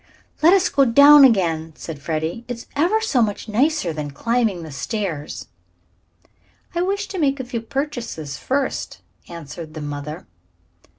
"Let 0.41 0.53
us 0.53 0.67
go 0.67 0.83
down 0.83 1.23
again," 1.23 1.73
said 1.75 2.01
Freddie. 2.01 2.43
"It's 2.47 2.65
ever 2.75 3.01
so 3.01 3.21
much 3.21 3.47
nicer 3.47 3.93
than 3.93 4.09
climbing 4.09 4.63
the 4.63 4.71
stairs." 4.71 5.45
"I 6.73 6.81
wish 6.81 7.07
to 7.09 7.19
make 7.19 7.39
a 7.39 7.45
few 7.45 7.61
purchases 7.61 8.35
first," 8.35 9.01
answered 9.27 9.75
the 9.75 9.81
mother. 9.81 10.25